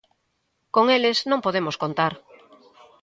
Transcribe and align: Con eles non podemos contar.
Con 0.75 0.85
eles 0.97 1.17
non 1.29 1.43
podemos 1.45 1.75
contar. 1.83 2.13